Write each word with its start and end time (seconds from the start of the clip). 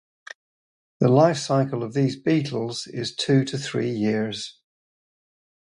The 0.99 1.09
life 1.09 1.37
cycle 1.37 1.83
of 1.83 1.93
these 1.93 2.15
beetles 2.19 2.87
is 2.87 3.15
two 3.15 3.45
to 3.45 3.55
three 3.55 3.91
years. 3.91 4.57